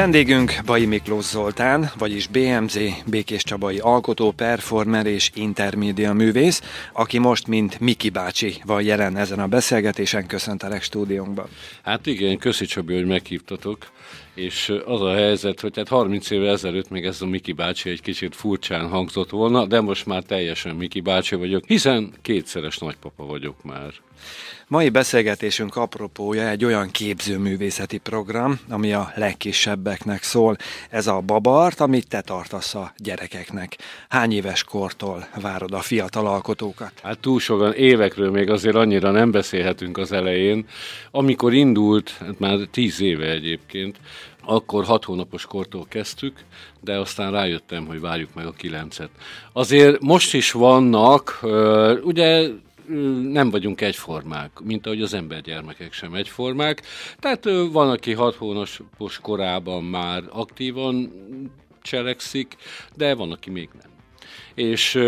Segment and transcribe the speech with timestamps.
[0.00, 6.62] Vendégünk Bai Miklós Zoltán, vagyis BMZ, Békés Csabai alkotó, performer és intermédia művész,
[6.92, 10.26] aki most, mint Miki bácsi van jelen ezen a beszélgetésen.
[10.26, 11.48] Köszöntelek stúdiónkban.
[11.82, 13.78] Hát igen, köszi Csabi, hogy meghívtatok
[14.34, 18.02] és az a helyzet, hogy hát 30 évvel ezelőtt még ez a Miki bácsi egy
[18.02, 23.64] kicsit furcsán hangzott volna, de most már teljesen Miki bácsi vagyok, hiszen kétszeres nagypapa vagyok
[23.64, 23.92] már.
[24.70, 30.56] Mai beszélgetésünk apropója egy olyan képzőművészeti program, ami a legkisebbeknek szól.
[30.90, 33.76] Ez a babart, amit te tartasz a gyerekeknek.
[34.08, 36.92] Hány éves kortól várod a fiatal alkotókat?
[37.02, 40.66] Hát túl sokan évekről még azért annyira nem beszélhetünk az elején.
[41.10, 43.96] Amikor indult, hát már tíz éve egyébként,
[44.44, 46.38] akkor hat hónapos kortól kezdtük,
[46.80, 49.10] de aztán rájöttem, hogy várjuk meg a kilencet.
[49.52, 51.40] Azért most is vannak,
[52.02, 52.48] ugye
[53.30, 56.82] nem vagyunk egyformák, mint ahogy az embergyermekek sem egyformák.
[57.18, 61.12] Tehát van, aki hat hónapos korában már aktívan
[61.82, 62.56] cselekszik,
[62.96, 63.90] de van, aki még nem.
[64.54, 64.98] És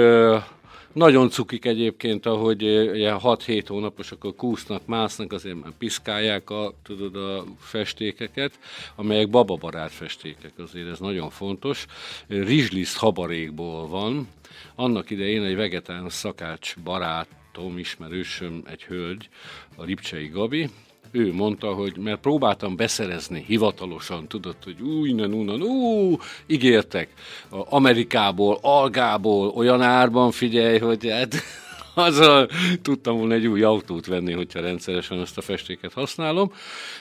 [0.92, 7.17] nagyon cukik egyébként, ahogy ugye 6-7 hónaposok a kúsznak, másznak, azért már piszkálják a, tudod,
[7.17, 8.59] a festékeket,
[8.97, 11.87] amelyek bababarát festékek, azért ez nagyon fontos.
[12.27, 14.29] Rizsliszt habarékból van.
[14.75, 19.28] Annak idején egy vegetán szakács barát barátom, ismerősöm, egy hölgy,
[19.77, 20.70] a Lipcsei Gabi,
[21.11, 27.08] ő mondta, hogy mert próbáltam beszerezni hivatalosan, tudod, hogy új, innen, unnan, ú, ígértek,
[27.50, 31.34] Amerikából, Algából, olyan árban figyelj, hogy hát
[32.06, 32.48] azzal
[32.83, 36.53] tudtam volna egy új autót venni, hogyha rendszeresen azt a festéket használom.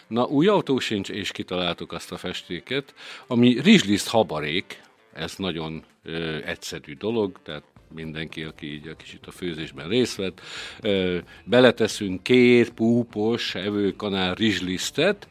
[0.08, 2.94] Na, új autó sincs, és kitaláltuk azt a festéket,
[3.28, 4.82] ami rizsliszt habarék,
[5.14, 7.64] ez nagyon ö, egyszerű dolog, tehát
[7.94, 10.42] mindenki, aki így a kicsit a főzésben részt vett.
[11.44, 15.28] Beleteszünk két púpos evőkanál rizslisztet,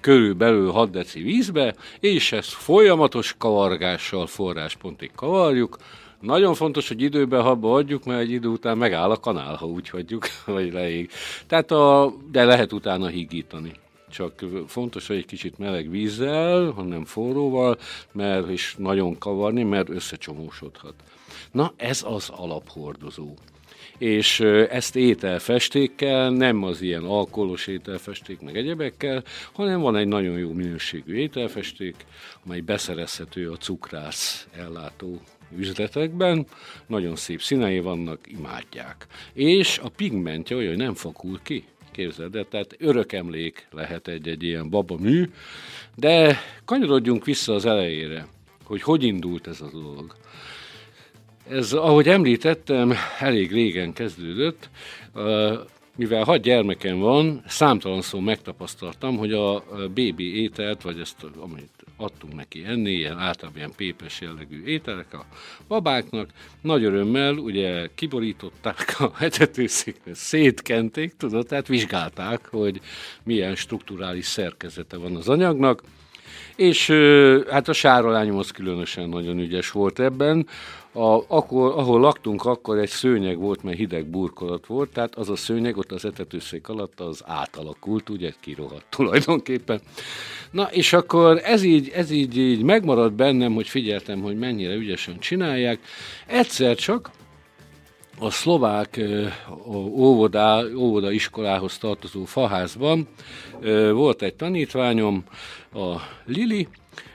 [0.00, 5.78] körülbelül 6 deci vízbe, és ezt folyamatos kavargással forráspontig kavarjuk,
[6.20, 9.88] nagyon fontos, hogy időben habba adjuk, mert egy idő után megáll a kanál, ha úgy
[9.88, 11.10] hagyjuk, vagy leég.
[11.46, 13.72] Tehát a, de lehet utána higítani
[14.12, 17.78] csak fontos, hogy egy kicsit meleg vízzel, hanem forróval,
[18.12, 20.94] mert is nagyon kavarni, mert összecsomósodhat.
[21.52, 23.34] Na, ez az alaphordozó.
[23.98, 24.40] És
[24.70, 31.14] ezt ételfestékkel, nem az ilyen alkoholos ételfesték, meg egyebekkel, hanem van egy nagyon jó minőségű
[31.14, 31.94] ételfesték,
[32.44, 35.20] amely beszerezhető a cukrász ellátó
[35.56, 36.46] üzletekben,
[36.86, 39.06] nagyon szép színei vannak, imádják.
[39.32, 41.64] És a pigmentje olyan, hogy nem fakul ki.
[41.90, 45.30] Képzeld el, tehát örök emlék lehet egy-egy ilyen baba mű,
[45.94, 48.26] de kanyarodjunk vissza az elejére,
[48.64, 50.14] hogy hogy indult ez a dolog.
[51.52, 54.68] Ez, ahogy említettem, elég régen kezdődött.
[55.96, 59.64] Mivel hat gyermekem van, számtalan szó megtapasztaltam, hogy a
[59.94, 65.26] bébi ételt, vagy ezt, amit adtunk neki enni, ilyen általában ilyen pépes jellegű ételek a
[65.68, 66.28] babáknak.
[66.60, 72.80] Nagy örömmel ugye kiborították a hetetőszékre, szétkenték, tudod, tehát vizsgálták, hogy
[73.22, 75.82] milyen strukturális szerkezete van az anyagnak,
[76.56, 76.90] és
[77.50, 80.46] hát a sárolányom az különösen nagyon ügyes volt ebben.
[80.94, 85.36] A, akkor, ahol laktunk, akkor egy szőnyeg volt, mert hideg burkolat volt, tehát az a
[85.36, 89.80] szőnyeg ott az etetőszék alatt az átalakult, ugye kirohadt tulajdonképpen.
[90.50, 95.18] Na, és akkor ez így, ez így, így megmaradt bennem, hogy figyeltem, hogy mennyire ügyesen
[95.18, 95.80] csinálják.
[96.26, 97.10] Egyszer csak
[98.18, 99.00] a szlovák
[99.96, 103.08] óvodá, óvoda iskolához tartozó faházban
[103.92, 105.24] volt egy tanítványom,
[105.74, 106.68] a Lili,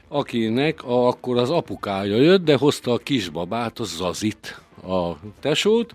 [0.08, 5.94] akinek a, akkor az apukája jött, de hozta a kisbabát, a Zazit, a tesót,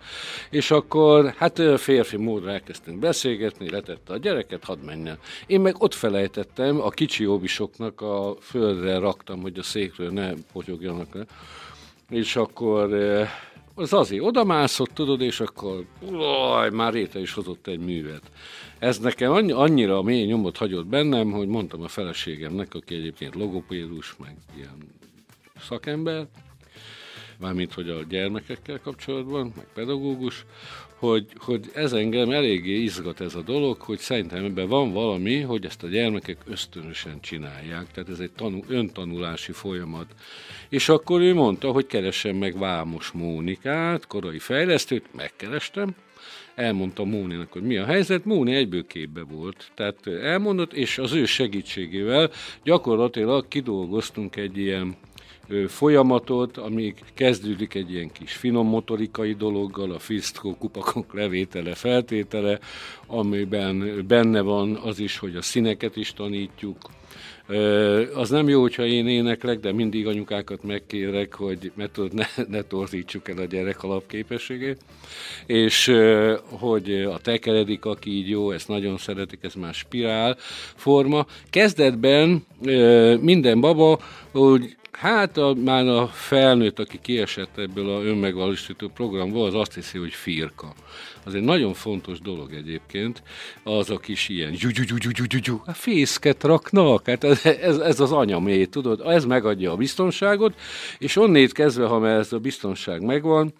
[0.50, 5.18] és akkor hát férfi módra elkezdtünk beszélgetni, letette a gyereket, hadd menjen.
[5.46, 11.14] Én meg ott felejtettem, a kicsi óvisoknak a földre raktam, hogy a székről ne potyogjanak
[11.14, 11.24] le,
[12.10, 12.90] és akkor
[13.74, 18.22] az azért odamászott, tudod, és akkor oj, már réte is hozott egy művet.
[18.78, 24.36] Ez nekem annyira mély nyomot hagyott bennem, hogy mondtam a feleségemnek, aki egyébként logopédus, meg
[24.56, 24.76] ilyen
[25.60, 26.26] szakember,
[27.38, 30.44] mármint hogy a gyermekekkel kapcsolatban, meg pedagógus,
[31.02, 35.64] hogy, hogy ez engem eléggé izgat ez a dolog, hogy szerintem ebben van valami, hogy
[35.64, 40.06] ezt a gyermekek ösztönösen csinálják, tehát ez egy tanul, öntanulási folyamat.
[40.68, 45.94] És akkor ő mondta, hogy keressen meg Vámos Mónikát, korai fejlesztőt, megkerestem,
[46.54, 49.70] elmondta Móninak, hogy mi a helyzet, Móni egyből képbe volt.
[49.74, 52.30] Tehát elmondott, és az ő segítségével
[52.64, 54.96] gyakorlatilag kidolgoztunk egy ilyen
[55.68, 62.58] folyamatot, amíg kezdődik egy ilyen kis finom motorikai dologgal, a fisztkó kupakok levétele, feltétele,
[63.06, 66.76] amiben benne van az is, hogy a színeket is tanítjuk,
[68.14, 73.28] Az nem jó, hogyha én éneklek, de mindig anyukákat megkérek, hogy tudod, ne, ne torzítsuk
[73.28, 74.80] el a gyerek alapképességét.
[75.46, 75.92] És
[76.50, 80.36] hogy a tekeredik, aki így jó, ezt nagyon szeretik, ez már spirál
[80.74, 81.26] forma.
[81.50, 82.46] Kezdetben
[83.20, 83.98] minden baba,
[84.30, 89.98] hogy Hát a, már a felnőtt, aki kiesett ebből a önmegvalósító programból, az azt hiszi,
[89.98, 90.72] hogy firka.
[91.24, 93.22] Az egy nagyon fontos dolog egyébként,
[93.62, 94.56] az a kis ilyen
[95.64, 100.54] a fészket raknak, hát ez, ez, ez az anyamé, tudod, ez megadja a biztonságot,
[100.98, 103.52] és onnét kezdve, ha már ez a biztonság megvan,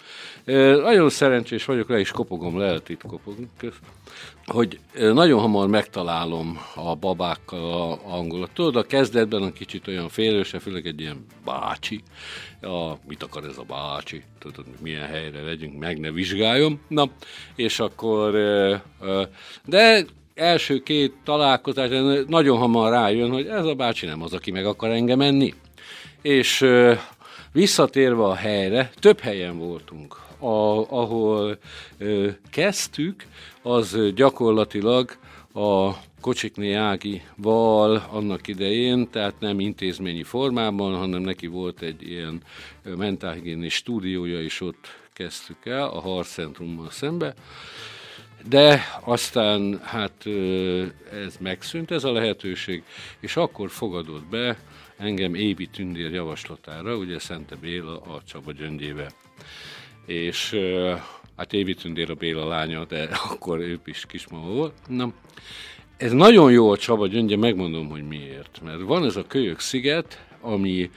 [0.83, 3.49] nagyon szerencsés vagyok, le is kopogom, lehet itt kopogni,
[4.47, 8.51] hogy nagyon hamar megtalálom a babákkal a angolat.
[8.51, 12.03] Tudod, a kezdetben a kicsit olyan félőse, főleg egy ilyen bácsi,
[12.61, 16.81] a, mit akar ez a bácsi, tudod, milyen helyre legyünk, meg ne vizsgáljon.
[16.89, 17.11] Na,
[17.55, 18.33] és akkor,
[19.65, 20.05] de
[20.35, 21.89] első két találkozás
[22.27, 25.55] nagyon hamar rájön, hogy ez a bácsi nem az, aki meg akar engem menni.
[26.23, 26.67] És
[27.53, 31.59] visszatérve a helyre, több helyen voltunk, a, ahol
[32.51, 33.25] kezdtük,
[33.63, 35.17] az gyakorlatilag
[35.55, 42.43] a Kocsikné Ágival annak idején, tehát nem intézményi formában, hanem neki volt egy ilyen
[42.97, 47.35] mentálhigiénis stúdiója, és ott kezdtük el a harccentrummal szembe.
[48.49, 50.27] De aztán hát
[51.13, 52.83] ez megszűnt ez a lehetőség,
[53.21, 54.57] és akkor fogadott be
[54.97, 59.13] engem Évi Tündér javaslatára, ugye Szente Béla a Csaba gyöngyébe.
[60.07, 60.57] És
[61.37, 64.75] hát Évi Tündér a Béla lánya, de akkor ő is kismama volt.
[64.89, 65.13] Na,
[65.97, 68.61] ez nagyon jó a Csaba Gyöngye, megmondom, hogy miért.
[68.65, 70.91] Mert van ez a kölyök sziget, ami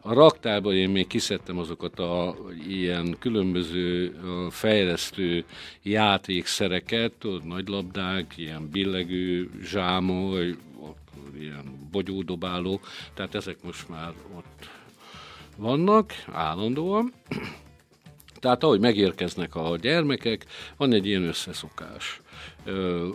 [0.00, 2.36] a raktárban én még kiszedtem azokat a
[2.68, 4.16] ilyen különböző
[4.50, 5.44] fejlesztő
[5.82, 10.54] játékszereket, tudod, nagy labdák, ilyen billegő zsámoly,
[11.38, 12.80] ilyen bogyódobáló,
[13.14, 14.68] tehát ezek most már ott
[15.56, 17.12] vannak állandóan.
[18.44, 20.44] Tehát ahogy megérkeznek a gyermekek,
[20.76, 22.20] van egy ilyen összeszokás.
[22.64, 23.08] Ö,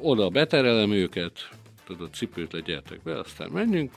[0.00, 1.48] oda beterelem őket,
[1.86, 3.92] tudod, cipőt legyertek be, aztán menjünk,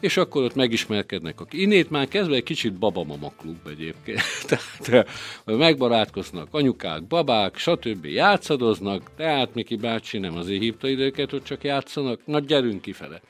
[0.00, 1.38] és akkor ott megismerkednek.
[1.50, 4.20] Innét már kezdve egy kicsit babamama klub egyébként.
[4.82, 5.08] tehát
[5.44, 8.04] megbarátkoznak anyukák, babák, stb.
[8.04, 13.20] játszadoznak, tehát Miki bácsi nem azért hívta időket, hogy csak játszanak, na gyerünk kifele.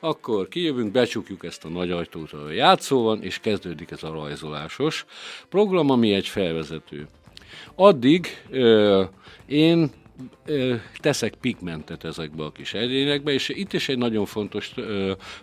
[0.00, 5.04] Akkor kijövünk, becsukjuk ezt a nagy ajtót, a játszó van, és kezdődik ez a rajzolásos
[5.48, 7.08] program, ami egy felvezető.
[7.74, 9.02] Addig ö,
[9.46, 9.90] én
[10.46, 14.74] ö, teszek pigmentet ezekbe a kis edényekbe, és itt is egy nagyon fontos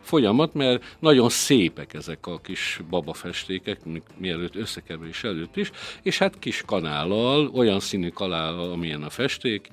[0.02, 3.80] folyamat, mert nagyon szépek ezek a kis babafestékek,
[4.18, 5.72] mielőtt összekerülés előtt is,
[6.02, 9.70] és hát kis kanállal, olyan színű kanállal, amilyen a festék,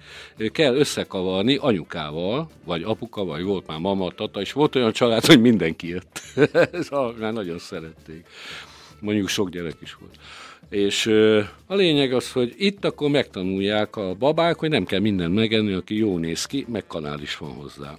[0.53, 5.41] kell összekavarni anyukával, vagy apuka, vagy volt már mama, tata, és volt olyan család, hogy
[5.41, 6.23] mindenki jött.
[6.73, 8.27] Ez már nagyon szerették.
[9.00, 10.19] Mondjuk sok gyerek is volt.
[10.71, 11.06] És
[11.67, 15.97] a lényeg az, hogy itt akkor megtanulják a babák, hogy nem kell mindent megenni, aki
[15.97, 17.99] jó néz ki, meg kanál is van hozzá.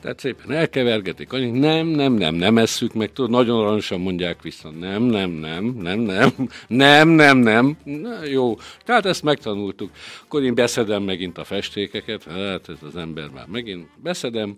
[0.00, 4.70] Tehát szépen elkevergetik, annyi, nem, nem, nem, nem esszük meg, tudod, nagyon aranyosan mondják vissza,
[4.70, 6.32] nem, nem, nem, nem, nem,
[6.68, 8.56] nem, nem, nem, Na, jó.
[8.84, 9.90] Tehát ezt megtanultuk.
[10.24, 14.56] Akkor én beszedem megint a festékeket, hát ez az ember már megint beszedem,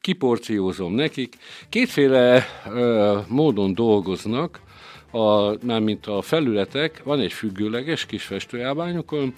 [0.00, 1.34] kiporciózom nekik.
[1.68, 4.60] Kétféle ö, módon dolgoznak,
[5.10, 9.34] a, mármint a felületek, van egy függőleges kis festőjábányokon,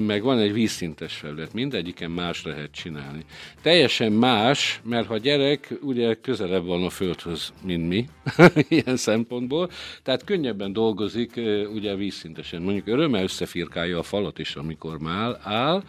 [0.00, 3.24] meg van egy vízszintes felület, mindegyiken más lehet csinálni.
[3.62, 8.08] Teljesen más, mert ha gyerek ugye közelebb van a földhöz, mint mi,
[8.68, 9.70] ilyen szempontból,
[10.02, 11.40] tehát könnyebben dolgozik
[11.72, 12.62] ugye vízszintesen.
[12.62, 15.82] Mondjuk örömmel összefirkálja a falat is, amikor már áll,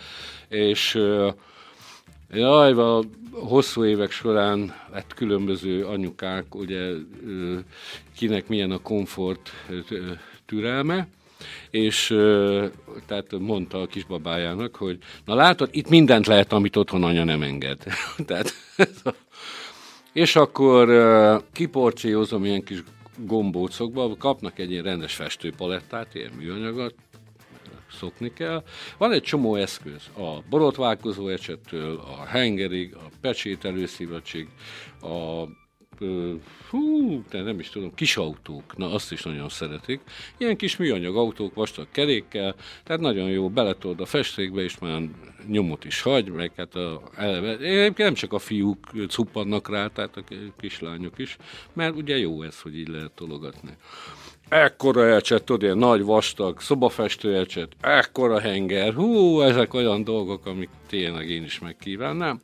[0.49, 0.99] és
[2.31, 6.91] Jaj, a hosszú évek során lett különböző anyukák, ugye
[8.17, 9.49] kinek milyen a komfort
[10.45, 11.07] türelme,
[11.69, 12.07] és
[13.05, 17.83] tehát mondta a kisbabájának, hogy na látod, itt mindent lehet, amit otthon anya nem enged.
[18.27, 18.53] tehát,
[20.13, 20.89] és akkor
[21.51, 22.83] kiporciózom ilyen kis
[23.17, 26.95] gombócokba, kapnak egy ilyen rendes festőpalettát, ilyen műanyagot,
[27.91, 28.63] szokni kell.
[28.97, 34.47] Van egy csomó eszköz, a borotválkozó ecsettől, a hengerig, a pecsételőszívacsig,
[35.01, 35.43] a
[36.69, 40.01] hú, de nem is tudom, kis autók, na azt is nagyon szeretik.
[40.37, 45.01] Ilyen kis műanyag autók, vastag kerékkel, tehát nagyon jó, beletolod a festékbe, és már
[45.47, 50.23] nyomot is hagy, meg hát a, eleve, nem csak a fiúk cuppannak rá, tehát a
[50.57, 51.37] kislányok is,
[51.73, 53.77] mert ugye jó ez, hogy így lehet tologatni
[54.49, 60.69] ekkora elcset, tudod, ilyen nagy, vastag, szobafestő elcset, ekkora henger, hú, ezek olyan dolgok, amik
[60.89, 62.41] tényleg én is megkívánnám.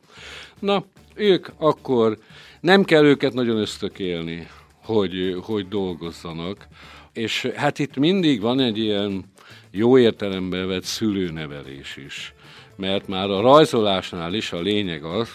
[0.58, 0.84] Na,
[1.14, 2.18] ők akkor
[2.60, 4.48] nem kell őket nagyon ösztökélni,
[4.84, 6.66] hogy, hogy dolgozzanak.
[7.12, 9.24] És hát itt mindig van egy ilyen
[9.70, 12.34] jó értelemben vett szülőnevelés is.
[12.76, 15.28] Mert már a rajzolásnál is a lényeg az,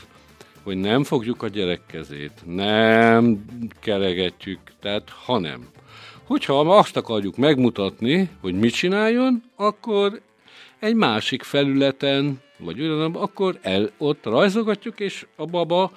[0.64, 3.46] hogy nem fogjuk a gyerek kezét, nem
[3.80, 5.68] keregetjük, tehát hanem.
[6.30, 10.22] Hogyha azt akarjuk megmutatni, hogy mit csináljon, akkor
[10.80, 15.92] egy másik felületen, vagy ugyanabban, akkor el, ott rajzogatjuk, és a baba,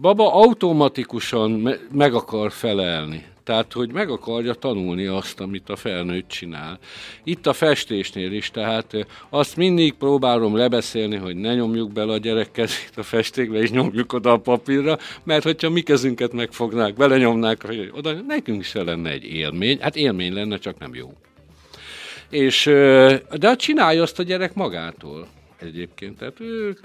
[0.00, 3.24] baba automatikusan me, meg akar felelni.
[3.44, 6.78] Tehát, hogy meg akarja tanulni azt, amit a felnőtt csinál.
[7.24, 12.50] Itt a festésnél is, tehát azt mindig próbálom lebeszélni, hogy ne nyomjuk bele a gyerek
[12.50, 18.12] kezét a festékbe, és nyomjuk oda a papírra, mert hogyha mi kezünket megfognák, belenyomnák, oda
[18.12, 19.78] nekünk se lenne egy élmény.
[19.80, 21.12] Hát élmény lenne, csak nem jó.
[22.30, 22.64] És,
[23.38, 25.26] de csinálja azt a gyerek magától
[25.60, 26.18] egyébként.
[26.18, 26.78] Tehát ők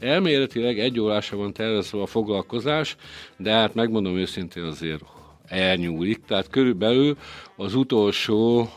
[0.00, 2.96] elméletileg egy órása van tervezve a foglalkozás,
[3.36, 5.02] de hát megmondom őszintén azért
[5.46, 6.24] elnyúlik.
[6.26, 7.16] Tehát körülbelül
[7.56, 8.68] az utolsó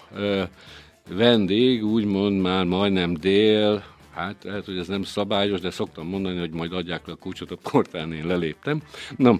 [1.10, 3.84] vendég, úgymond már majdnem dél,
[4.18, 7.52] hát lehet, hogy ez nem szabályos, de szoktam mondani, hogy majd adják le a kulcsot,
[7.52, 8.82] a kortán én leléptem.
[9.18, 9.40] Na,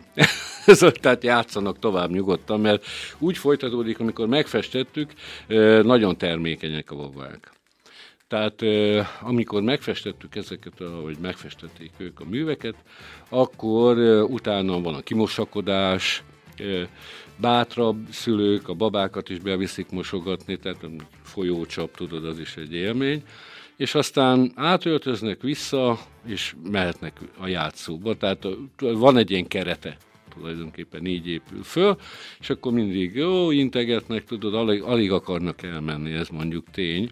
[1.02, 2.86] tehát játszanak tovább nyugodtan, mert
[3.18, 5.14] úgy folytatódik, amikor megfestettük,
[5.84, 7.52] nagyon termékenyek a babák.
[8.28, 8.62] Tehát
[9.22, 12.76] amikor megfestettük ezeket, vagy megfestették ők a műveket,
[13.30, 13.98] akkor
[14.30, 16.24] utána van a kimosakodás,
[17.36, 20.86] bátrabb szülők a babákat is beviszik mosogatni, tehát
[21.22, 23.24] folyócsap, tudod, az is egy élmény,
[23.76, 28.48] és aztán átöltöznek vissza, és mehetnek a játszóba, tehát
[28.78, 29.98] van egy ilyen kerete,
[30.38, 31.98] tulajdonképpen így épül föl,
[32.40, 37.12] és akkor mindig jó, integetnek, tudod, alig, alig akarnak elmenni, ez mondjuk tény.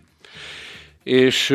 [1.05, 1.53] És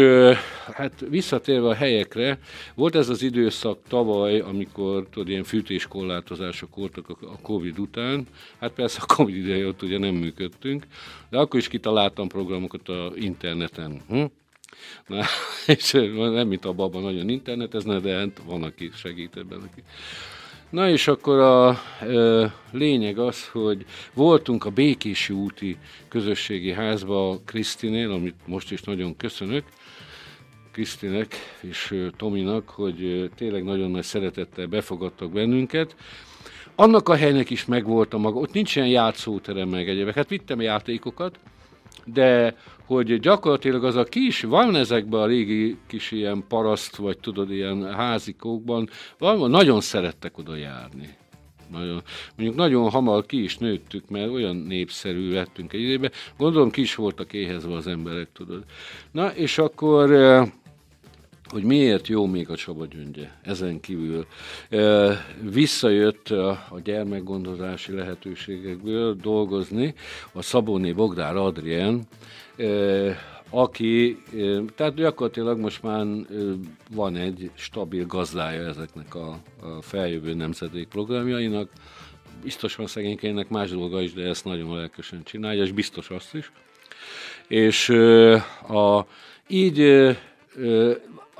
[0.73, 2.38] hát visszatérve a helyekre,
[2.75, 8.26] volt ez az időszak tavaly, amikor tudod, ilyen fűtéskorlátozások voltak a Covid után.
[8.61, 10.87] Hát persze a Covid ideje ott ugye nem működtünk,
[11.30, 14.00] de akkor is kitaláltam programokat a interneten.
[14.09, 14.25] Hm?
[15.07, 15.25] Na,
[15.76, 19.71] és nem mint a baba nagyon internetezne, de hát van, aki segít ebben.
[20.70, 23.84] Na és akkor a ö, lényeg az, hogy
[24.14, 25.76] voltunk a Békési úti
[26.08, 29.64] közösségi házba Krisztinél, amit most is nagyon köszönök,
[30.72, 35.96] Krisztinek és Tominak, hogy tényleg nagyon nagy szeretettel befogadtak bennünket.
[36.74, 40.14] Annak a helynek is megvolt a maga, ott nincsen játszóterem meg egyébként.
[40.14, 41.38] Hát vittem játékokat,
[42.04, 47.50] de hogy gyakorlatilag az a kis, van ezekben a régi kis ilyen paraszt, vagy tudod,
[47.50, 51.09] ilyen házikókban, van, nagyon szerettek oda járni.
[51.70, 52.02] Nagyon,
[52.37, 56.11] mondjuk nagyon hamar ki is nőttük, mert olyan népszerű lettünk egy időben.
[56.38, 58.64] Gondolom ki is voltak éhezve az emberek, tudod.
[59.11, 60.49] Na, és akkor eh,
[61.50, 63.30] hogy miért jó még a Csaba gyöngye.
[63.42, 64.26] Ezen kívül
[65.42, 69.95] visszajött a, gyermekgondozási lehetőségekből dolgozni
[70.33, 72.02] a Szabóné Bogdár Adrien,
[73.50, 74.23] aki,
[74.75, 76.07] tehát gyakorlatilag most már
[76.90, 79.28] van egy stabil gazdája ezeknek a,
[79.61, 81.71] a feljövő nemzedék programjainak,
[82.42, 86.52] biztos van szegénykének más dolga is, de ezt nagyon lelkesen csinálja, és biztos azt is.
[87.49, 87.88] És
[88.69, 89.07] a,
[89.49, 89.78] így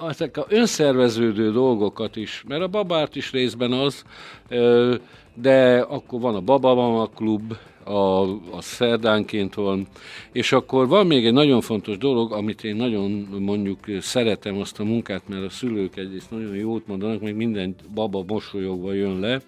[0.09, 4.05] ezek a önszerveződő dolgokat is, mert a babárt is részben az,
[5.35, 7.55] de akkor van a Babamama klub,
[7.85, 8.23] a,
[8.57, 9.87] a szerdánként van,
[10.33, 14.85] és akkor van még egy nagyon fontos dolog, amit én nagyon mondjuk szeretem azt a
[14.85, 19.41] munkát, mert a szülők egyrészt nagyon jót mondanak, meg minden baba mosolyogva jön le.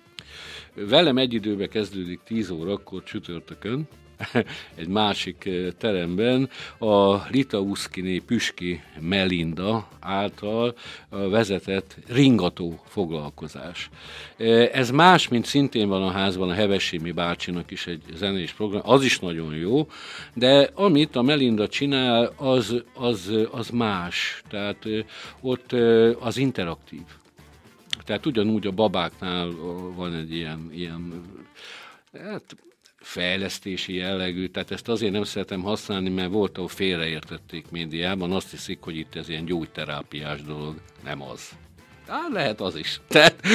[0.75, 3.89] Velem egy időben kezdődik 10 órakor csütörtökön,
[4.75, 10.75] egy másik eh, teremben a Litauszkiné Püski Melinda által
[11.09, 13.91] vezetett ringató foglalkozás.
[14.37, 18.83] Eh, ez más, mint szintén van a házban a Hevessémi bácsinak is egy zenés program,
[18.85, 19.89] az is nagyon jó,
[20.35, 24.43] de amit a Melinda csinál, az, az, az más.
[24.49, 25.05] Tehát eh,
[25.41, 25.73] ott
[26.21, 27.03] az interaktív.
[28.05, 29.51] Tehát ugyanúgy a babáknál
[29.97, 31.23] van egy ilyen, ilyen
[32.13, 32.57] hát
[33.03, 38.79] fejlesztési jellegű, tehát ezt azért nem szeretem használni, mert volt, ahol félreértették médiában, azt hiszik,
[38.81, 41.49] hogy itt ez ilyen gyógyterápiás dolog, nem az.
[42.07, 43.01] Á, lehet az is.
[43.09, 43.47] Tehát,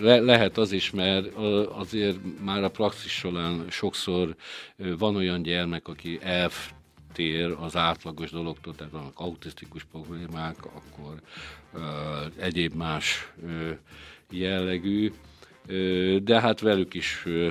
[0.00, 1.34] le, lehet az is, mert
[1.68, 4.36] azért már a praxis során sokszor
[4.76, 11.20] van olyan gyermek, aki eltér az átlagos dologtól, tehát vannak autisztikus problémák, akkor
[11.72, 11.80] uh,
[12.36, 13.70] egyéb más uh,
[14.30, 15.12] jellegű
[16.22, 17.48] de hát velük is mm,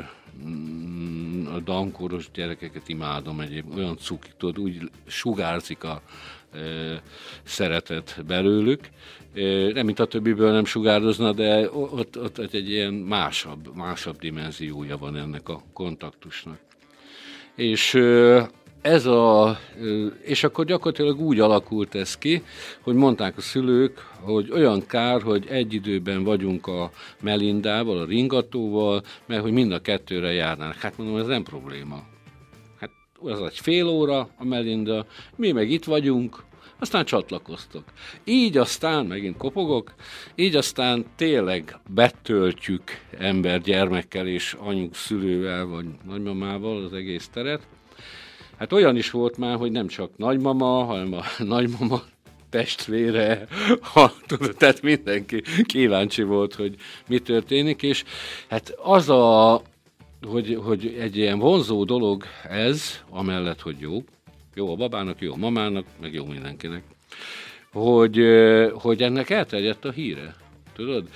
[1.53, 6.01] a dankoros gyerekeket imádom egyébként, olyan cukik, tudod, úgy sugárzik a
[7.43, 8.89] szeretet belőlük.
[9.73, 14.97] Nem, mint a többiből nem sugározna, de ott, ott, ott egy ilyen másabb, másabb dimenziója
[14.97, 16.59] van ennek a kontaktusnak.
[17.55, 17.99] És
[18.87, 19.57] ez a,
[20.21, 22.43] és akkor gyakorlatilag úgy alakult ez ki,
[22.81, 26.91] hogy mondták a szülők, hogy olyan kár, hogy egy időben vagyunk a
[27.21, 30.75] Melindával, a ringatóval, mert hogy mind a kettőre járnának.
[30.75, 32.03] Hát mondom, ez nem probléma.
[32.79, 32.89] Hát
[33.19, 36.43] az egy fél óra a Melinda, mi meg itt vagyunk,
[36.79, 37.83] aztán csatlakoztok.
[38.23, 39.93] Így aztán, megint kopogok,
[40.35, 42.83] így aztán tényleg betöltjük
[43.17, 47.67] ember gyermekkel és anyuk szülővel, vagy nagymamával az egész teret.
[48.57, 52.01] Hát olyan is volt már, hogy nem csak nagymama, hanem a nagymama
[52.49, 53.47] testvére,
[53.81, 56.75] ha, tudod, tehát mindenki kíváncsi volt, hogy
[57.07, 58.03] mi történik, és
[58.49, 59.61] hát az a,
[60.27, 64.03] hogy, hogy egy ilyen vonzó dolog ez, amellett, hogy jó,
[64.53, 66.83] jó a babának, jó a mamának, meg jó mindenkinek,
[67.71, 68.21] hogy,
[68.73, 70.35] hogy ennek elterjedt a híre,
[70.75, 71.07] tudod?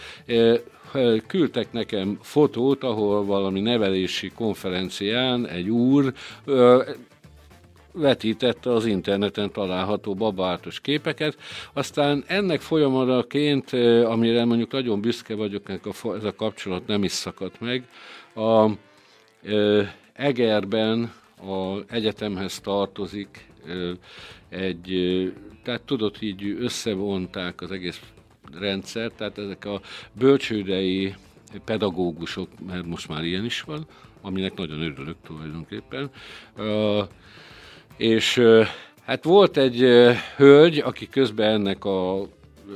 [1.28, 6.14] küldtek nekem fotót, ahol valami nevelési konferencián egy úr
[7.94, 11.38] vetítette az interneten található babáltos képeket.
[11.74, 13.74] Aztán ennek folyamadaként,
[14.06, 17.88] amire mondjuk nagyon büszke vagyok, a, ez a kapcsolat nem is szakadt meg,
[18.36, 18.70] a
[19.50, 23.46] e, Egerben a egyetemhez tartozik
[24.50, 24.92] egy,
[25.64, 28.02] tehát tudod, így összevonták az egész
[28.60, 29.82] rendszer, tehát ezek a
[30.14, 31.16] bölcsődei
[31.66, 33.86] pedagógusok, mert most már ilyen is van,
[34.22, 36.10] aminek nagyon örülök tulajdonképpen,
[38.02, 38.42] és
[39.06, 39.86] hát volt egy
[40.36, 42.28] hölgy, aki közben ennek a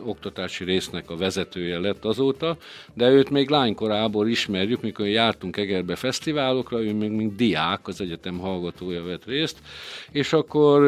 [0.04, 2.58] oktatási résznek a vezetője lett azóta,
[2.94, 8.38] de őt még lánykorából ismerjük, mikor jártunk Egerbe fesztiválokra, ő még mint diák, az egyetem
[8.38, 9.58] hallgatója vett részt,
[10.12, 10.82] és akkor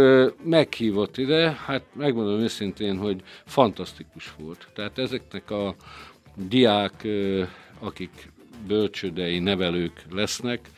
[0.44, 4.68] meghívott ide, hát megmondom őszintén, hogy fantasztikus volt.
[4.74, 5.76] Tehát ezeknek a
[6.36, 7.08] diák,
[7.80, 8.32] akik
[8.68, 10.70] bölcsődei nevelők lesznek,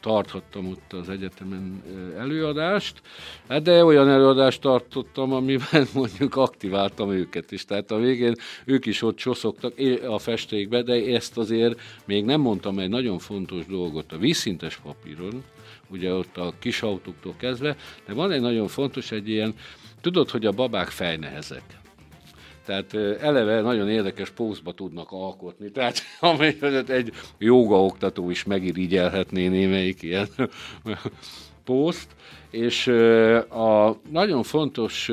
[0.00, 1.82] tarthattam ott az egyetemen
[2.18, 3.02] előadást,
[3.48, 7.64] hát de olyan előadást tartottam, amiben mondjuk aktiváltam őket is.
[7.64, 9.74] Tehát a végén ők is ott csoszogtak
[10.08, 15.44] a festékbe, de ezt azért még nem mondtam egy nagyon fontos dolgot a vízszintes papíron,
[15.88, 19.54] ugye ott a kis autóktól kezdve, de van egy nagyon fontos, egy ilyen,
[20.00, 21.81] tudod, hogy a babák fejnehezek
[22.64, 25.70] tehát eleve nagyon érdekes pózba tudnak alkotni.
[25.70, 30.28] Tehát amelyet egy joga oktató is megirigyelhetné némelyik ilyen
[31.64, 32.08] pószt.
[32.50, 32.86] És
[33.48, 35.08] a, nagyon fontos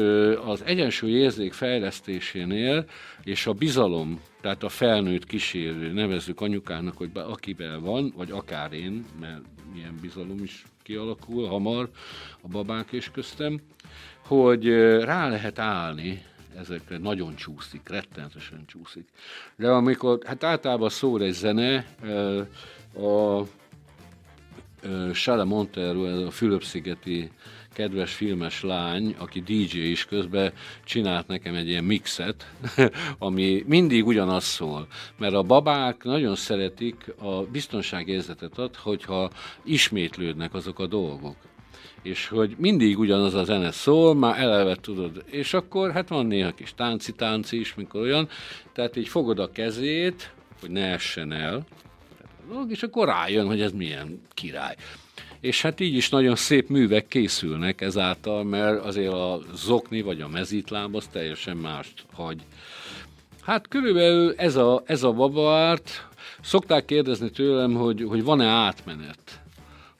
[0.45, 2.85] az egyensúly érzék fejlesztésénél,
[3.23, 9.05] és a bizalom, tehát a felnőtt kísérő, nevezzük anyukának, hogy akivel van, vagy akár én,
[9.19, 9.41] mert
[9.73, 11.89] milyen bizalom is kialakul hamar
[12.41, 13.59] a babák és köztem,
[14.25, 14.67] hogy
[15.03, 16.23] rá lehet állni
[16.59, 19.07] ezekre nagyon csúszik, rettenetesen csúszik.
[19.55, 21.85] De amikor, hát általában szól egy zene,
[22.95, 23.41] a
[25.13, 27.31] Shala Montero, ez a Fülöp-szigeti
[27.73, 32.51] kedves filmes lány, aki DJ is közben csinált nekem egy ilyen mixet,
[33.17, 34.87] ami mindig ugyanaz szól.
[35.17, 39.29] Mert a babák nagyon szeretik a biztonságérzetet ad, hogyha
[39.63, 41.35] ismétlődnek azok a dolgok
[42.01, 46.51] és hogy mindig ugyanaz a zene szól, már eleve tudod, és akkor hát van néha
[46.51, 48.29] kis tánci-tánci is, mikor olyan,
[48.73, 51.65] tehát így fogod a kezét, hogy ne essen el,
[52.67, 54.75] és akkor rájön, hogy ez milyen király.
[55.39, 60.27] És hát így is nagyon szép művek készülnek ezáltal, mert azért a zokni vagy a
[60.27, 62.41] mezítláb az teljesen mást hagy.
[63.41, 66.07] Hát körülbelül ez a, ez a babaárt,
[66.41, 69.41] szokták kérdezni tőlem, hogy, hogy van-e átmenet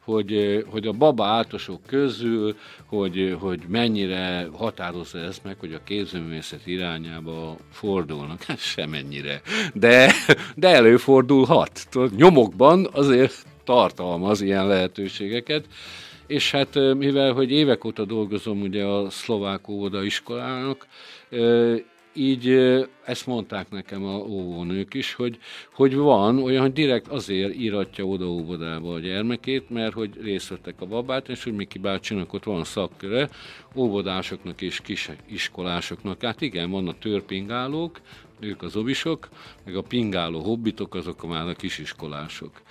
[0.09, 6.67] hogy, hogy a baba átosok közül, hogy, hogy mennyire határozza ezt meg, hogy a képzőművészet
[6.67, 8.43] irányába fordulnak.
[8.43, 9.41] Hát semennyire.
[9.73, 10.13] De,
[10.55, 11.87] de előfordulhat.
[12.15, 15.65] Nyomokban azért tartalmaz ilyen lehetőségeket.
[16.27, 20.87] És hát mivel, hogy évek óta dolgozom ugye a szlovák óvoda iskolának,
[22.19, 22.49] így
[23.05, 25.39] ezt mondták nekem a óvónők is, hogy,
[25.73, 30.81] hogy van olyan, hogy direkt azért íratja oda óvodába a gyermekét, mert hogy részt vettek
[30.81, 33.29] a babát, és hogy Miki bácsinak ott van szakköre,
[33.75, 36.21] óvodásoknak és kisiskolásoknak.
[36.21, 37.99] Hát igen, vannak törpingálók,
[38.39, 39.29] ők az obisok,
[39.65, 42.61] meg a pingáló hobbitok, azok már a kisiskolások.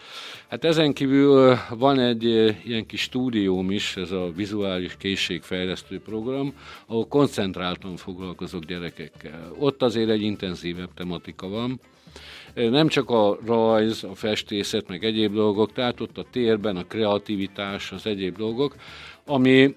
[0.48, 2.24] Hát ezen kívül van egy
[2.64, 6.54] ilyen kis stúdióm is, ez a vizuális készségfejlesztő program,
[6.86, 9.54] ahol koncentráltan foglalkozok gyerekekkel.
[9.58, 11.80] Ott azért egy intenzívebb tematika van,
[12.54, 17.92] nem csak a rajz, a festészet, meg egyéb dolgok, tehát ott a térben a kreativitás,
[17.92, 18.74] az egyéb dolgok,
[19.26, 19.74] ami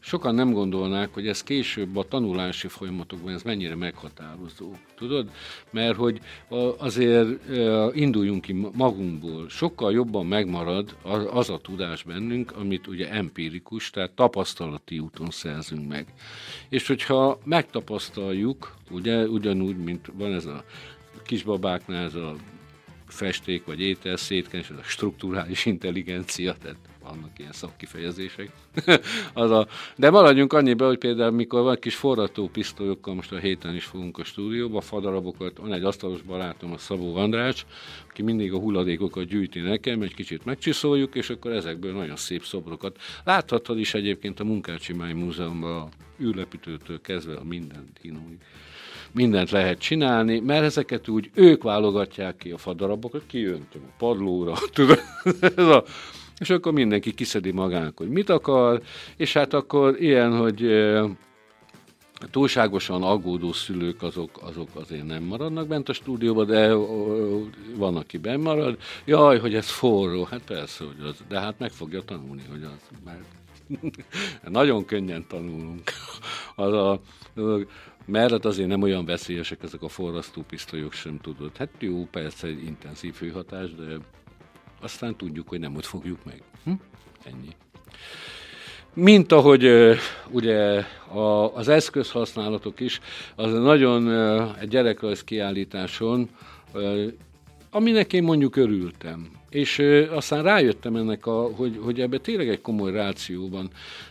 [0.00, 4.72] sokan nem gondolnák, hogy ez később a tanulási folyamatokban ez mennyire meghatározó.
[4.96, 5.30] Tudod?
[5.70, 6.20] Mert hogy
[6.76, 7.28] azért
[7.94, 9.48] induljunk ki magunkból.
[9.48, 10.96] Sokkal jobban megmarad
[11.30, 16.06] az a tudás bennünk, amit ugye empirikus, tehát tapasztalati úton szerzünk meg.
[16.68, 20.64] És hogyha megtapasztaljuk, ugye ugyanúgy, mint van ez a
[21.24, 22.34] kisbabáknál ez a
[23.06, 28.50] festék vagy étel szétkenés, ez a strukturális intelligencia, tehát vannak ilyen szakkifejezések.
[29.32, 29.66] az a,
[29.96, 34.18] de maradjunk annyiba, hogy például mikor van kis forrató pisztolyokkal, most a héten is fogunk
[34.18, 37.66] a stúdióba, fadarabokat, van egy asztalos barátom, a Szabó Vandrács,
[38.08, 42.98] aki mindig a hulladékokat gyűjti nekem, egy kicsit megcsiszoljuk, és akkor ezekből nagyon szép szobrokat.
[43.24, 45.88] Láthatod is egyébként a Munkácsi Máj Múzeumban a
[46.22, 48.38] űrlepítőtől kezdve a mindent hinóig
[49.12, 55.00] mindent lehet csinálni, mert ezeket úgy ők válogatják ki a fadarabokat, kiöntöm a padlóra, tudod,
[55.40, 55.84] ez a
[56.38, 58.82] és akkor mindenki kiszedi magának, hogy mit akar,
[59.16, 60.66] és hát akkor ilyen, hogy
[62.30, 66.74] túlságosan aggódó szülők azok, azok azért nem maradnak bent a stúdióban, de
[67.76, 68.78] van, aki benn marad.
[69.04, 72.98] Jaj, hogy ez forró, hát persze, hogy az, de hát meg fogja tanulni, hogy az,
[73.04, 73.24] mert
[74.58, 75.82] nagyon könnyen tanulunk.
[76.54, 77.00] Az a,
[77.34, 77.66] az,
[78.06, 81.56] mert hát azért nem olyan veszélyesek ezek a forrasztópisztolyok sem tudod.
[81.56, 83.84] Hát jó, persze egy intenzív főhatás, de
[84.80, 86.42] aztán tudjuk, hogy nem ott fogjuk meg.
[86.64, 86.72] Hm?
[87.24, 87.54] Ennyi.
[88.94, 89.68] Mint ahogy
[90.30, 93.00] ugye a, az eszközhasználatok is,
[93.36, 94.12] az nagyon
[94.60, 96.28] egy gyerekrajz kiállításon,
[97.70, 99.30] aminek én mondjuk örültem.
[99.50, 99.78] És
[100.10, 103.70] aztán rájöttem ennek, a, hogy, hogy ebbe tényleg egy komoly ráció van.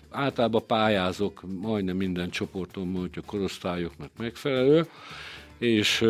[0.10, 4.88] Általában pályázok majdnem minden csoporton, hogy a korosztályoknak megfelelő,
[5.58, 6.06] és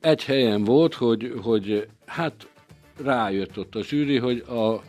[0.00, 2.48] egy helyen volt, hogy, hogy hát
[3.04, 4.82] rájött ott a zsűri, hogy a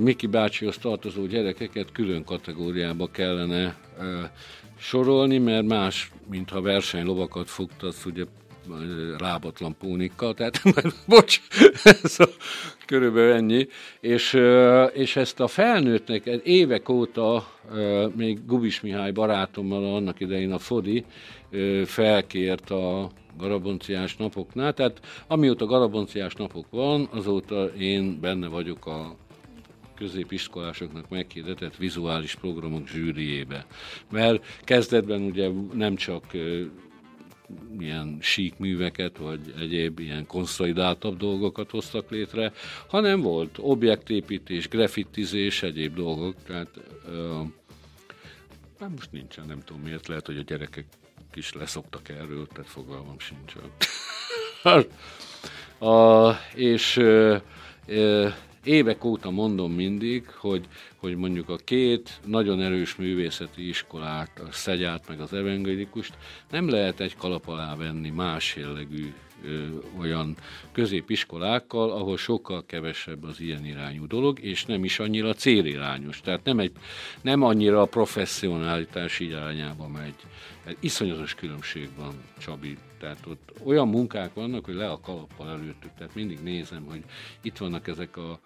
[0.00, 3.76] Miki bácsihoz tartozó gyerekeket külön kategóriába kellene
[4.78, 8.24] sorolni, mert más, mintha versenylovakat fogtatsz, ugye
[9.18, 10.62] lábatlan pónikkal, tehát
[11.06, 11.40] bocs,
[12.18, 12.28] a,
[12.86, 13.68] körülbelül ennyi.
[14.00, 14.38] És,
[14.92, 17.46] és ezt a felnőttnek évek óta,
[18.16, 21.04] még Gubis Mihály barátommal annak idején a Fodi
[21.84, 24.74] felkért a garabonciás napoknál.
[24.74, 29.16] Tehát amióta garabonciás napok van, azóta én benne vagyok a
[29.94, 33.66] középiskolásoknak meghirdetett vizuális programok zsűriébe.
[34.10, 36.24] Mert kezdetben ugye nem csak
[37.78, 42.52] ilyen sík műveket, vagy egyéb ilyen konszolidáltabb dolgokat hoztak létre,
[42.88, 46.68] hanem volt objektépítés, grafitizés, egyéb dolgok, tehát
[47.06, 50.86] uh, most nincsen, nem tudom miért, lehet, hogy a gyerekek
[51.36, 53.52] is leszoktak erről, tehát fogalmam sincs.
[55.78, 57.36] a, és ö,
[57.86, 58.28] ö,
[58.64, 60.66] évek óta mondom mindig, hogy,
[60.96, 66.14] hogy mondjuk a két nagyon erős művészeti iskolát, a Szegyát meg az evangélikust
[66.50, 69.12] nem lehet egy kalap alá venni más jellegű
[69.98, 70.36] olyan
[70.72, 76.20] középiskolákkal, ahol sokkal kevesebb az ilyen irányú dolog, és nem is annyira célirányos.
[76.20, 76.72] Tehát nem, egy,
[77.20, 80.14] nem annyira a professzionalitás irányába megy.
[80.64, 82.76] Egy iszonyatos különbség van, Csabi.
[82.98, 85.90] Tehát ott olyan munkák vannak, hogy le a kalappal előttük.
[85.98, 87.02] Tehát mindig nézem, hogy
[87.42, 88.40] itt vannak ezek a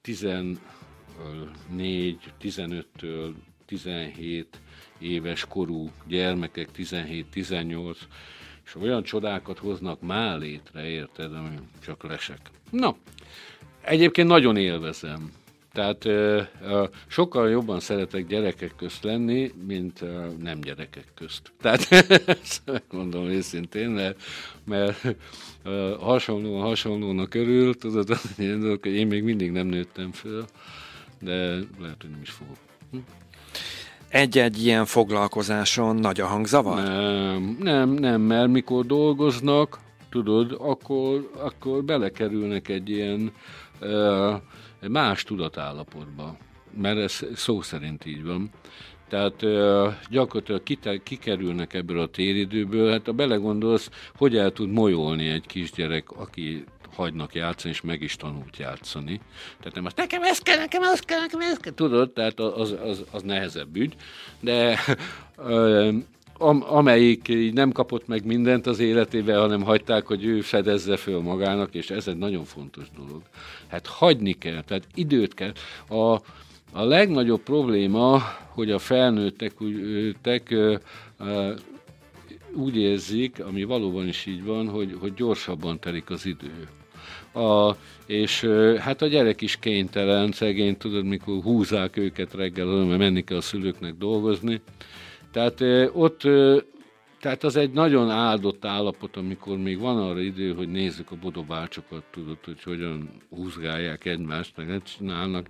[0.00, 0.58] 14,
[2.42, 3.32] 15-től
[3.66, 4.60] 17
[4.98, 7.96] éves korú gyermekek, 17-18,
[8.68, 12.40] és olyan csodákat hoznak már létre, érted, ami csak lesek.
[12.70, 12.96] Na,
[13.80, 15.32] egyébként nagyon élvezem.
[15.72, 16.08] Tehát
[17.06, 21.52] sokkal jobban szeretek gyerekek közt lenni, mint uh, nem gyerekek közt.
[21.60, 21.92] Tehát
[22.26, 24.22] ezt mondom őszintén, mert,
[24.64, 25.04] mert
[25.64, 30.44] uh, hasonlóan hasonlónak örül, tudod, hogy én még mindig nem nőttem föl,
[31.20, 31.34] de
[31.78, 32.56] lehet, hogy nem is fogok.
[32.90, 32.98] Hm?
[34.08, 36.82] Egy-egy ilyen foglalkozáson nagy a hangzavar?
[36.82, 39.78] Nem, nem, nem, mert mikor dolgoznak,
[40.10, 43.32] tudod, akkor, akkor belekerülnek egy ilyen
[43.80, 44.34] uh,
[44.88, 46.36] más tudatállapotba,
[46.80, 48.50] mert ez szó szerint így van.
[49.08, 55.28] Tehát uh, gyakorlatilag kite, kikerülnek ebből a téridőből, hát ha belegondolsz, hogy el tud molyolni
[55.28, 59.20] egy kisgyerek, aki hagynak játszani, és meg is tanult játszani.
[59.58, 62.74] Tehát nem azt, nekem ez kell, nekem az kell, nekem ez kell, tudod, tehát az,
[62.82, 63.96] az, az nehezebb ügy,
[64.40, 64.78] de
[66.38, 71.74] am, amelyik nem kapott meg mindent az életébe, hanem hagyták, hogy ő fedezze föl magának,
[71.74, 73.22] és ez egy nagyon fontos dolog.
[73.66, 75.52] Hát hagyni kell, tehát időt kell.
[75.88, 76.20] A,
[76.72, 80.54] a legnagyobb probléma, hogy a felnőttek úgy, tek,
[82.54, 86.68] úgy érzik, ami valóban is így van, hogy, hogy gyorsabban telik az idő.
[87.32, 88.44] A, és
[88.78, 93.40] hát a gyerek is kénytelen, szegény, tudod, mikor húzák őket reggel, mert menni kell a
[93.40, 94.60] szülőknek dolgozni.
[95.32, 95.60] Tehát
[95.92, 96.24] ott
[97.20, 102.02] tehát az egy nagyon áldott állapot, amikor még van arra idő, hogy nézzük a bodobácsokat,
[102.10, 105.46] tudod, hogy hogyan húzgálják egymást, meg nem csinálnak,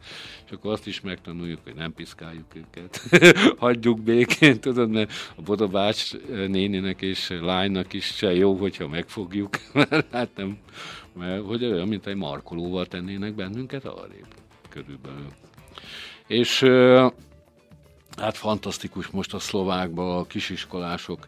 [0.47, 3.03] és akkor azt is megtanuljuk, hogy nem piszkáljuk őket,
[3.59, 6.13] hagyjuk békén, tudod, mert a bodobács
[6.49, 10.59] néninek és lánynak is se jó, hogyha megfogjuk, mert hát nem,
[11.19, 14.27] mert hogy olyan, mint egy markolóval tennének bennünket arrébb,
[14.69, 15.29] körülbelül.
[16.27, 16.65] És
[18.19, 21.27] Hát fantasztikus most a szlovákban a kisiskolások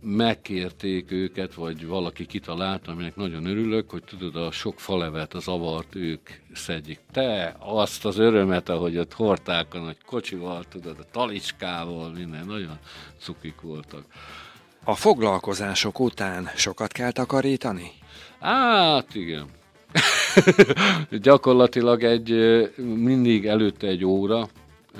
[0.00, 5.94] megkérték őket, vagy valaki kitalálta, aminek nagyon örülök, hogy tudod, a sok falevet, az avart
[5.94, 7.00] ők szedjék.
[7.12, 12.78] Te azt az örömet, ahogy ott hordták a nagy kocsival, tudod, a talicskával, minden, nagyon
[13.18, 14.04] cukik voltak.
[14.88, 17.92] A foglalkozások után sokat kell takarítani?
[18.40, 19.46] Hát igen.
[21.10, 22.30] Gyakorlatilag egy,
[22.76, 24.48] mindig előtte egy óra,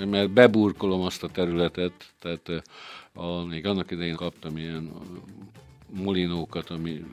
[0.04, 2.62] mert beburkolom azt a területet, tehát
[3.14, 4.92] a, még annak idején kaptam ilyen
[6.02, 7.04] molinókat, ami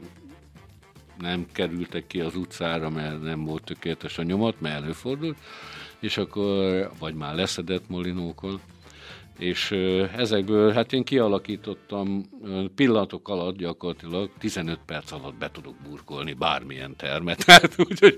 [1.20, 5.38] nem kerültek ki az utcára, mert nem volt tökéletes a nyomat, mert előfordult,
[6.00, 8.60] és akkor, vagy már leszedett molinókon,
[9.40, 9.72] és
[10.16, 12.24] ezekből hát én kialakítottam
[12.76, 17.46] pillanatok alatt gyakorlatilag 15 perc alatt be tudok burkolni bármilyen termet.
[17.46, 18.16] Tehát úgyhogy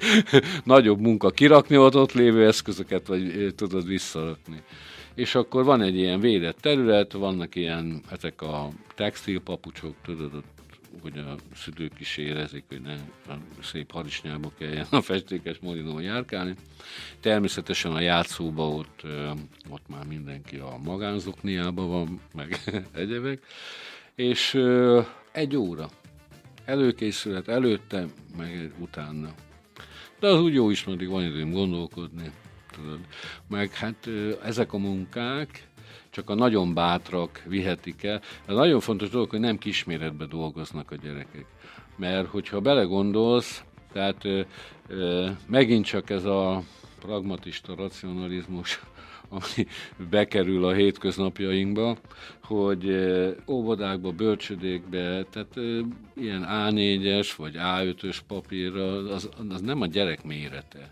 [0.64, 4.64] nagyobb munka kirakni ott, ott lévő eszközöket, vagy tudod visszarakni.
[5.16, 10.55] És akkor van egy ilyen védett terület, vannak ilyen, ezek a textilpapucsok, tudod, ott
[11.02, 12.94] hogy a szülők is érezik, hogy ne
[13.28, 16.56] a szép harisnyába kelljen a festékes molinón járkálni.
[17.20, 19.02] Természetesen a játszóba ott,
[19.70, 22.60] ott már mindenki a magánzokniába van, meg
[22.94, 23.46] egyebek.
[24.16, 24.60] És
[25.32, 25.90] egy óra
[26.66, 28.06] előkészület előtte,
[28.38, 29.34] meg utána.
[30.20, 32.32] De az úgy jó is, mert van időm gondolkodni.
[32.72, 33.00] Tudod.
[33.48, 34.10] Meg hát
[34.44, 35.68] ezek a munkák,
[36.16, 38.22] csak a nagyon bátrak vihetik el.
[38.46, 41.46] Ez nagyon fontos dolog, hogy nem kisméretben dolgoznak a gyerekek.
[41.96, 44.42] Mert hogyha belegondolsz, tehát ö,
[44.88, 46.64] ö, megint csak ez a
[47.00, 48.82] pragmatista racionalizmus,
[49.30, 49.68] ami
[50.10, 51.98] bekerül a hétköznapjainkba,
[52.44, 53.08] hogy
[53.48, 55.56] óvodákba, bölcsödékbe, tehát
[56.14, 60.92] ilyen A4-es vagy A5-ös papírra, az, az nem a gyerek mérete.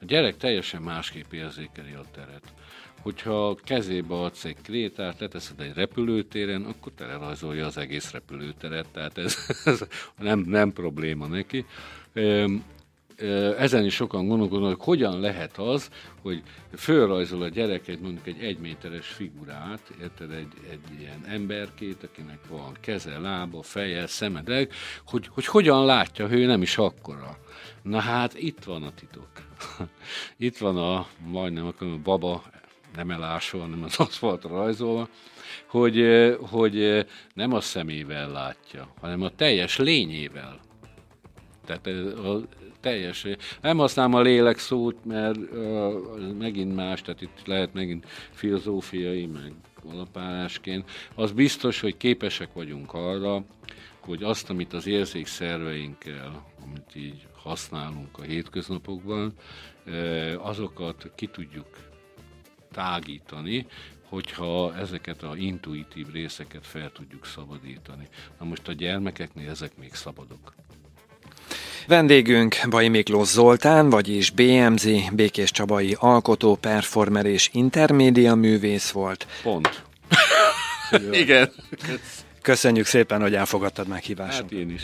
[0.00, 2.52] A gyerek teljesen másképp érzékeli a teret
[3.02, 9.36] hogyha kezébe adsz egy krétát, leteszed egy repülőtéren, akkor telerajzolja az egész repülőteret, tehát ez,
[9.64, 9.84] ez
[10.18, 11.64] nem, nem probléma neki.
[13.58, 15.90] Ezen is sokan gondolkodnak, hogy hogyan lehet az,
[16.22, 16.42] hogy
[16.76, 22.76] fölrajzol a gyerek egy mondjuk egy egyméteres figurát, érted, egy, egy ilyen emberkét, akinek van
[22.80, 24.72] keze, lába, feje, szemedeg,
[25.06, 27.38] hogy, hogy hogyan látja, hogy ő nem is akkora.
[27.82, 29.28] Na hát itt van a titok.
[30.36, 32.42] Itt van a majdnem a baba
[32.96, 35.08] nem elásva, hanem az aszfaltra rajzolva,
[35.66, 36.06] hogy,
[36.40, 40.60] hogy nem a szemével látja, hanem a teljes lényével.
[41.64, 41.86] Tehát
[42.18, 42.40] a
[42.80, 43.26] teljes,
[43.60, 49.52] nem használom a lélek szót, mert uh, megint más, tehát itt lehet megint filozófiai, meg
[49.92, 50.90] alapállásként.
[51.14, 53.44] Az biztos, hogy képesek vagyunk arra,
[54.00, 59.32] hogy azt, amit az érzékszerveinkkel, amit így használunk a hétköznapokban,
[60.38, 61.66] azokat ki tudjuk
[62.72, 63.66] tágítani,
[64.08, 68.08] hogyha ezeket a intuitív részeket fel tudjuk szabadítani.
[68.38, 70.54] Na most a gyermekeknél ezek még szabadok.
[71.86, 79.26] Vendégünk Baj Miklós Zoltán, vagyis BMZ, Békés Csabai alkotó, performer és intermédia művész volt.
[79.42, 79.84] Pont.
[81.12, 81.52] Igen.
[82.42, 84.50] Köszönjük szépen, hogy elfogadtad meghívásunkat.
[84.50, 84.82] Hát én is.